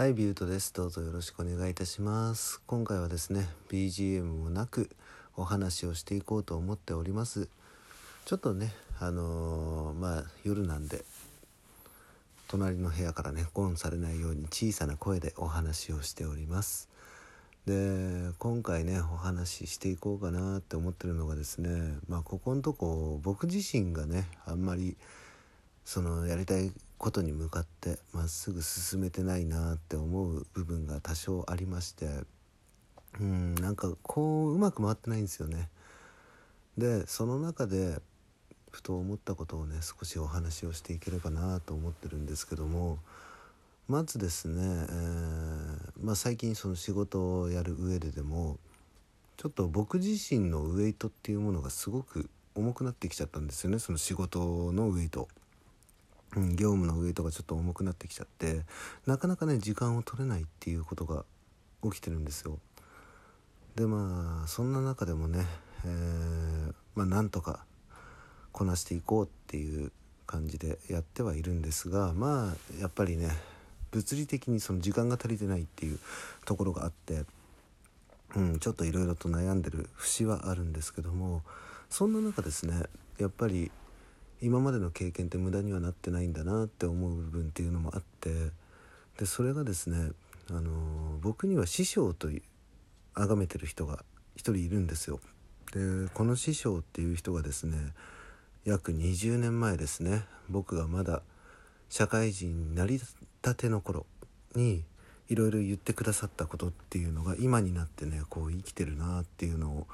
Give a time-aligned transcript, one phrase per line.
[0.00, 0.72] はいビュートです。
[0.72, 2.62] どうぞよろしくお願いいたします。
[2.66, 4.88] 今回はですね BGM もなく
[5.36, 7.50] お話をしていこうと思っております。
[8.24, 11.04] ちょっとねあのー、まあ夜なんで
[12.48, 16.88] 隣の部屋からねゴンされないように小さな声でお話をしております。
[17.66, 24.96] で今回ねお話ししていこうかなって思ってるのがですねまあここのとこ僕自身がねあんまり
[25.84, 32.06] そのやりたいことに向かってまっすぐ進めてないなって思う部分が多少ありまして
[33.18, 35.68] うんなんかこううまく回ってないんですよね。
[36.76, 37.98] でその中で
[38.70, 42.98] ふと思ったことをね少しお話をしていければなと思ってるんですけども
[43.88, 48.58] まずですね、えー、まあ、最近その仕事をやる上ででも
[49.36, 55.28] ちょっと僕自身のウエイトっていうものがすごく重くなってきちゃったんですよねその仕事のウエイト。
[56.36, 58.62] うん、業務のウエイトがちょっと重くなってきちゃって
[59.06, 61.24] なかなかね時間を取れないっていうことが
[61.82, 62.58] 起きてるんですよ。
[63.76, 65.46] でまあそんな中でもね、
[65.84, 67.64] えー、まあ、なんとか
[68.52, 69.92] こなしていこうっていう
[70.26, 73.30] 感じでやってはいるんですがまあやっぱりね
[73.90, 75.98] 物理的にその時間が足りてないっていう
[76.44, 77.24] ところがあって、
[78.36, 81.42] うん、ちょっといろいろと悩んでる節はあるんですけども
[81.88, 82.84] そんな中ですね
[83.18, 83.70] やっぱり
[84.42, 88.30] 今までの経験って無駄にはなってないんだなって思う部分っていうのもあって
[89.18, 90.12] でそれがですね、
[90.50, 92.42] あの僕には師匠という
[93.14, 95.20] 崇めてる人が一人いるんですよ。
[95.72, 97.76] でこの師匠っていう人がですね
[98.64, 101.22] 約20年前ですね僕がまだ
[101.88, 103.00] 社会人になり
[103.42, 104.06] たての頃
[104.54, 104.84] に
[105.28, 109.86] いろいろ言ってくださったことっていうのが今になってねこう生きてるなっていうのを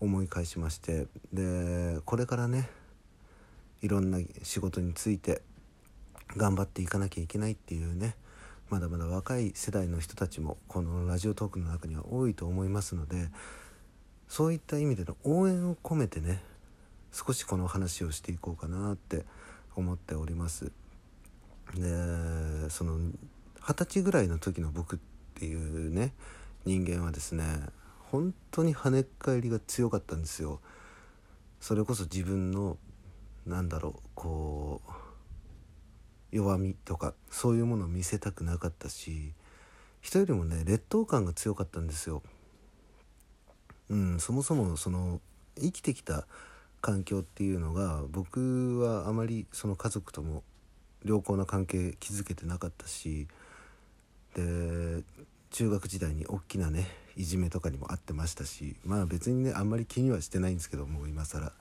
[0.00, 2.70] 思い返しましてでこれからね
[3.82, 5.42] いろんな仕事について
[6.36, 8.16] 頑張っていかなきゃいけないっていうね。
[8.70, 13.30] まだまだ若い世代の人たちもこのラジオトークの中には多いと思いますので
[14.28, 16.42] そういった意味での応援を込めてね
[17.12, 19.24] 少しこの話をしていこうかなって
[19.74, 20.70] 思っております。
[21.74, 24.98] でその二十歳ぐらいの時の僕っ
[25.34, 26.12] ていうね
[26.66, 27.44] 人間はですね
[28.10, 30.60] 本当に跳ね返りが強かったんですよ。
[31.60, 32.76] それこそ自分の
[33.48, 39.32] なんだろうこう弱みとかそういうものを見せたくなかったし
[40.00, 42.22] 人よりもね劣等感が強かったんですよ。
[43.90, 45.20] うん、そもそもその
[45.56, 46.26] 生きてきた
[46.82, 50.42] 環境っていうのが僕はあまりその家族とも
[51.04, 53.26] 良好な関係築けてなかったし
[54.34, 55.02] で
[55.50, 61.52] 中学時代に大きなねいじめとかにもあってましたしまあ別にねあんまり気にはしてないんですけどもう今更。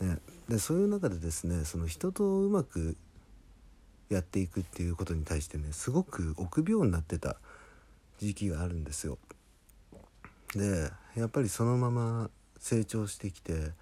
[0.00, 2.96] ね、でそういう中でですねその人とうまく
[4.10, 7.36] やっていくっていうことに対してねすごく臆病になってた
[8.18, 9.18] 時期があるんですよ。
[10.54, 13.72] でやっぱりそのまま成長してきて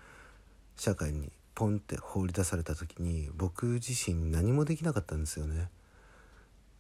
[0.76, 5.68] 社会にポンって放り出された時に僕自身何もできなかったんですよね。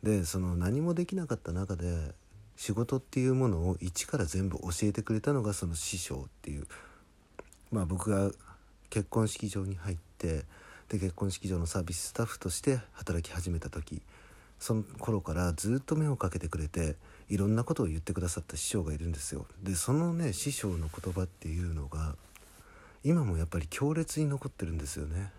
[0.02, 2.14] でその何もできなかった中で
[2.56, 6.66] 仕事っていうものを一から全部教えてくれたのがその師匠っていう
[7.70, 8.30] まあ僕が
[8.90, 10.44] 結婚式場に入って
[10.88, 14.02] で結婚式場のサービススタッフとして働き始めた時
[14.58, 16.96] その頃からずっと目をかけてくれて
[17.28, 19.46] いろんなことを言ってくださった師匠がいるんですよ。
[19.62, 22.16] でそのね師匠の言葉っていうのが
[23.04, 25.30] 今もやっぱり強烈に残ってるんですよね。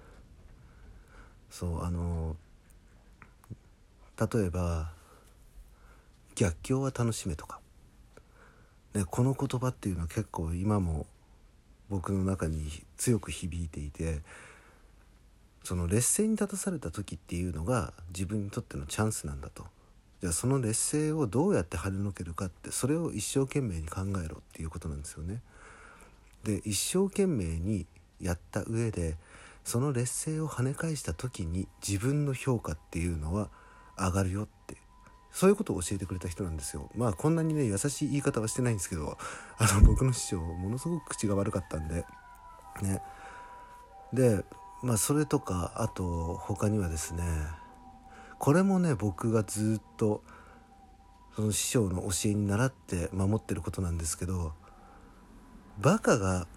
[1.50, 2.36] そうあの
[4.20, 4.92] 例えば
[6.36, 7.60] 「逆境は楽しめ」とか、
[8.94, 11.08] ね、この言葉っていうのは結構今も
[11.90, 14.22] 僕の中に強く響いていて
[15.64, 19.66] その劣勢に立たされた時っていうのが自分にとってのチャンスなんだと
[20.22, 25.42] じゃあその劣勢をどうやって跳ねのけるかってそれを一生懸命に考えろっていうことなんですよね。
[26.44, 27.86] で一生懸命に
[28.22, 29.18] やった上で
[29.64, 33.50] その劣勢を跳ね返した時に自分の評価っていうのは
[33.98, 34.78] 上がるよって
[35.32, 36.90] そういうことを教えてくれた人なんですよ。
[36.96, 39.18] まあこんなにね優しい言い方はしてないんですけど
[39.58, 42.06] あの僕の師匠ものすごく口が悪かったんで
[42.82, 43.02] ね。
[44.14, 44.44] で
[44.82, 47.24] まあそれとかあと他にはですね
[48.40, 50.24] これもね僕がずっと
[51.36, 54.54] その師匠の教えに倣って守ってることなんですけど
[55.80, 56.48] バカが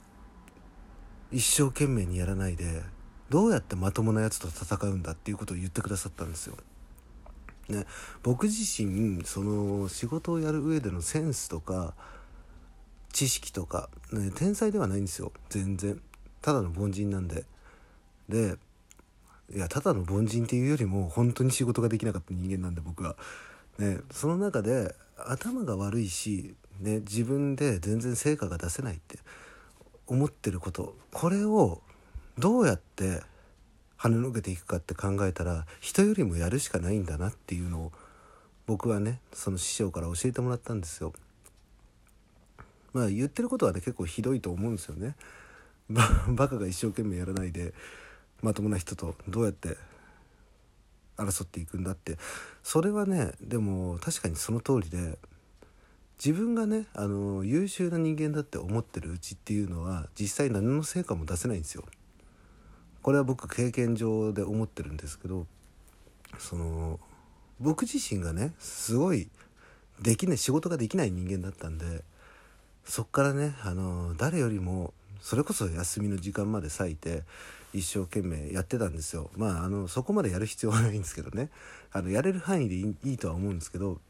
[1.31, 2.83] 一生懸命にやらないで
[3.29, 6.57] どうやってまともなやつと戦うんだっていうことを言ってくださったんですよ。
[7.71, 7.87] ね、
[8.23, 11.95] 僕自身その仕事をやる上でのセンスとか
[13.13, 15.33] 知識とか、ね、天才ではないんですよ。
[15.49, 16.01] 全然。
[16.43, 17.45] ただの凡人なんで。
[18.29, 18.57] で
[19.53, 23.17] いやただの凡人っていうよりも本当に仕事ができなかった人間なんで僕は、
[23.79, 29.19] ね、その中で頭が悪いし、ね、自分で全然成果が出せないって
[30.07, 31.83] 思ってることこれを
[32.39, 33.23] どうやって
[34.01, 37.93] 跳ねのけていくかって考えたら人よりもやるしかないんだなっていうのを
[38.67, 41.13] 僕はねその師匠から教えてもらったんですよ。
[42.95, 45.17] まあ言ってることはね結構ひどいと思うんですよね。
[46.29, 47.75] バカが一生懸命やらないで
[48.41, 49.77] まともな人とどうやって
[51.19, 52.17] 争っていくんだって
[52.63, 55.19] それはねでも確かにその通りで
[56.25, 61.85] 自分がねあの優秀な人間だって思ってるうちっていうのは実際何の成果も出せないんですよ。
[63.03, 65.47] これは僕経験上で思ってるんですけど
[66.39, 67.01] その
[67.61, 69.29] 僕自身がねすごい
[70.01, 72.03] できない仕事ができない人間だったんで
[72.85, 77.23] そっからねあの誰よりもそれこそ休みの時間まで割いて
[77.73, 79.31] 一生懸命やってたんですよ。
[79.37, 81.51] まああのそこまでやる必要はないんですけどね。
[81.93, 84.01] あのやれる範囲でいいとは思うんですけど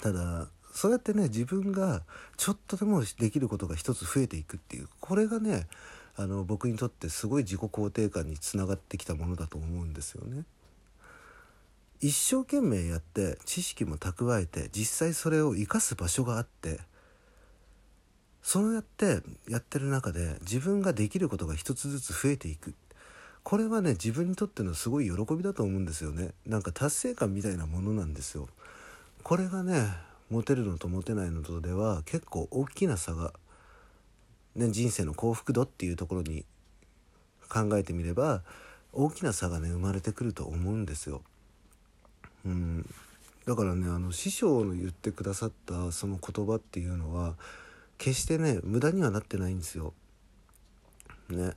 [0.00, 2.02] ただそうやってね自分が
[2.36, 5.66] ちょっとでもできることが一つ増えていくっていうこれがね
[6.18, 10.42] あの僕にとってすごい自己肯定感につながってきたものだと思うんですよね。
[12.00, 16.80] 一生懸命やって知識も蓄えて実際それを生かす場所があって
[18.42, 22.74] そうやってやってる中で自分ができることが一つずつ増えていく。
[23.44, 26.32] これはね自分にとってのすごい喜びだと思うんですよね。
[26.46, 28.48] なんか達成感みたいなものなんですよ。
[29.22, 29.86] これがね
[30.30, 33.32] モテるのとモテないのとでは結構大きな差が、
[34.58, 36.44] ね、人生の幸福度っていうところに
[37.48, 38.42] 考えてみれば
[38.92, 41.22] 大きな差がね生まれてくると思うんですよ。
[42.44, 42.94] うん、
[43.46, 47.36] だからねあの師匠の言ってくださったその言葉っていうのは
[47.98, 49.94] 決してね無駄にはなってないんですよ。
[51.28, 51.52] ね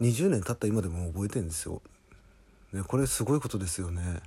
[0.00, 1.80] 20年経った今でも覚えてんですよ。
[2.72, 4.20] ねこれすごいことですよね。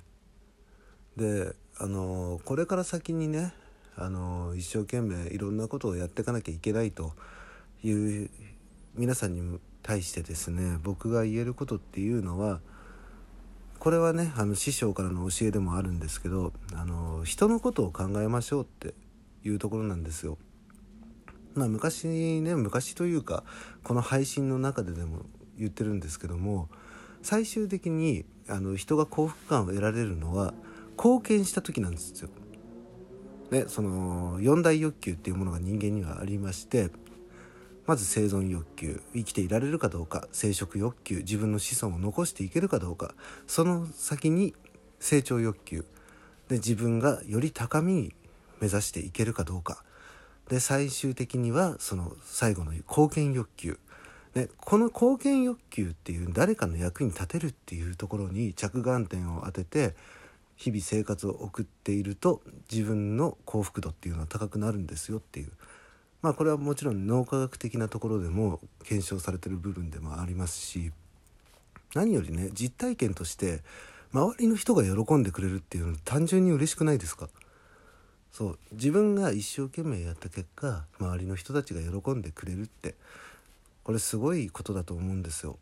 [1.18, 3.52] であのこれから先にね
[3.96, 7.12] あの一生懸命いろんなことをやっていかなきゃいけないと
[7.84, 8.30] いう
[8.94, 12.60] 皆さんに対してですね僕が言えることっていうのは
[13.78, 18.94] これはねあの師匠からの教えでもあるんですけどあの人のことを考えましょうって
[19.44, 20.38] いうところなんですよ。
[21.54, 22.06] まあ昔
[22.40, 23.44] ね昔というか
[23.82, 25.26] この配信の中ででも
[25.58, 26.68] 言ってるんですけども
[27.22, 30.54] 最終的にあの人が幸福感を得られるのは
[30.96, 32.30] 貢献した時なんですよ。
[33.50, 36.90] ね、その四大欲求っていうものが人間にはありまして
[37.86, 43.14] まず生存欲求生きていられるかどうか生殖欲求自分の子孫を残していけるかどうか
[43.46, 44.54] その先に
[45.00, 45.84] 成長欲求
[46.48, 48.14] で自分がより高みに
[48.60, 49.84] 目指していけるかどうか。
[50.48, 53.78] で最終的にはその最後の貢献欲求。
[54.34, 59.94] でこの貢献欲求っていう誰かの役に立てるっていうところに着眼点を当てて
[60.56, 65.52] 日々生活を送っていると自分の幸福度っていうのは高くなるんですよっていう。
[66.24, 70.90] まあこれはもちろん脳科学的なところでも検証されてる部分でもありますし
[71.94, 73.60] 何よりね実体験として
[74.10, 77.28] 周りの人が喜んでくれるっていうのは単純に嬉しくないですか？
[78.32, 82.94] そう自分が一生懸命やった結果周りの人たちが喜んでくれるって
[83.82, 85.58] これすごいことだと思うんですよ。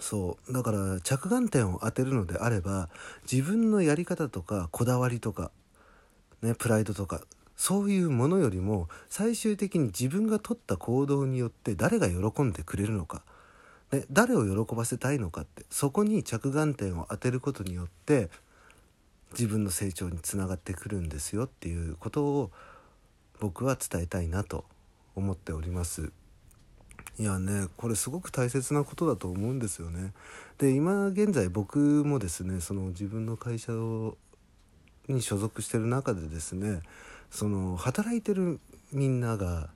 [0.00, 2.90] そうだから着眼点を当てるのであれば
[3.22, 5.50] 自分のやり方とかこだわりとか、
[6.42, 7.22] ね、プライドとか
[7.62, 13.22] そういうものよりも最終的に自分が取った行動によって誰が喜んでくれるのか、
[13.92, 18.30] ね、誰を喜ばせたいのかってそこに着眼点を当てることによって
[19.34, 22.50] 自分の成長につながってくるんですよっていうことを
[23.38, 24.64] 僕は伝えたいなと
[25.14, 26.10] 思っております。
[27.20, 30.12] いやねこれすごく大切なことだと思うんですよね。
[30.58, 33.70] で今現在僕もですねその自分の会社
[35.06, 36.80] に所属してる中でですね
[37.32, 38.60] その働いてる
[38.92, 39.70] みんなが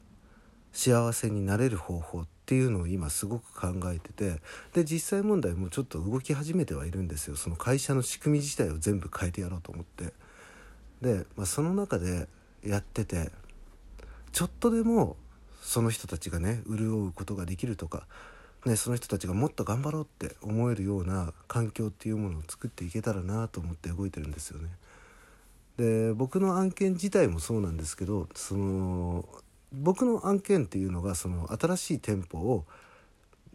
[0.72, 4.40] 幸せになれる方法っていうのを今すごく考えてて
[4.74, 10.12] で実際問題もちょっと動き始めてはいるんですよその会社の仕組み自体を全部変えてやろうと思って
[11.00, 12.28] で、まあ、その中で
[12.62, 13.30] やってて
[14.32, 15.16] ちょっとでも
[15.62, 18.06] その人たちがね潤うことができるとか、
[18.66, 24.68] ね、その人たちがもっと頑張ろうって思えるような環境っていうものを作っていけたらなと思って動いてるんですよね。
[25.76, 29.24] で僕の案件自体もそうなんですけどその
[29.72, 32.64] 僕の案件っていうのがその新しい店舗を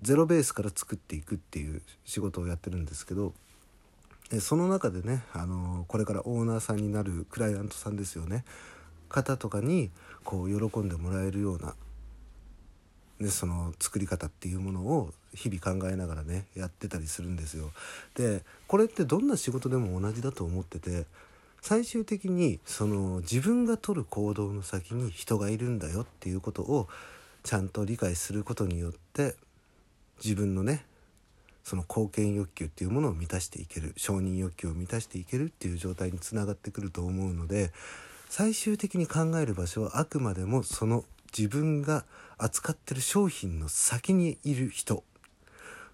[0.02, 3.34] ゼロベースから作っていくっていう仕事をやってるんですけど
[4.30, 8.46] でその中でねあのこれからオーナーさんになるクライアントさんですよね
[9.10, 9.92] 方とかに
[10.24, 11.76] こう喜んでもらえるような
[13.20, 17.72] でその作り方っていうものを日々考えながらねやってたりするんですよ。
[18.16, 21.06] でこれってどんな仕事でも同じだと思ってて
[21.62, 26.88] 最終的にその自分が取る行動の先に人がいるんだよっていうことを
[27.44, 29.36] ちゃんと理解することによって
[30.24, 30.86] 自分のね
[31.64, 37.72] その貢献欲求っていうものを満たしていける承認欲求を満たしていけるっていう状態につながってくると思うので
[38.28, 41.06] 最終的に考える場所はあくまでもその
[41.38, 42.06] 自分が
[42.38, 45.04] 扱ってる商品の先にいる人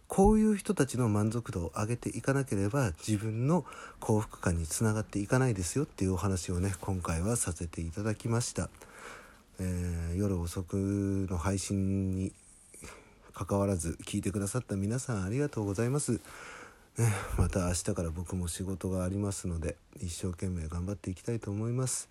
[0.08, 3.66] こういう人たちの満足度を上げていかなければ自分の
[4.00, 8.70] 幸福感につながっていかないですよっていうお話をね今回はさせていただきました、
[9.60, 12.32] えー、夜遅くの配信に
[13.34, 16.20] 関わらず聞いてくださった皆さんありがとうございます、ね、
[17.38, 22.10] また明日から僕も仕事がありますので一生懸命頑張っていきたいと思います。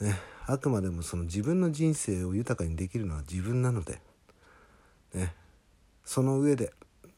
[0.00, 0.14] ね、
[0.46, 3.98] あくまでもその自分の人生を豊かにできるのは自分なので、
[5.14, 5.34] ね、
[6.04, 6.72] その上で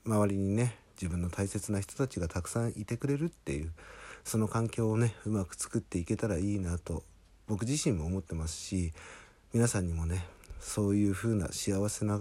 [0.09, 3.73] 周りにね自分の大切な人たちがたくさんいてくれるっていう
[4.25, 7.05] その環境をねうまく作っていけたらいいなと
[7.47, 8.93] 僕自身も思ってますし
[9.53, 10.25] 皆さんにもね
[10.61, 12.19] そういう風な幸せな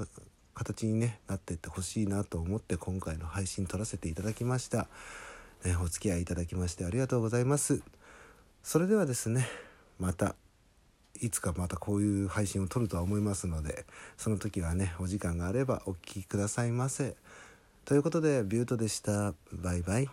[0.53, 4.87] 形に、ね、なっていってほしいなと思って今回の配信撮らせていただきました、
[5.63, 7.81] ね、お付き合いいただきましてありがとうございます
[8.63, 9.47] それではですね
[9.97, 10.35] また
[11.21, 13.85] いつかまたこういう配信を撮るとは思いますので
[14.17, 17.15] その時はねお時間があればお聴きくださいませ。
[17.87, 19.33] ということでビュートでした。
[19.53, 20.09] バイバイ。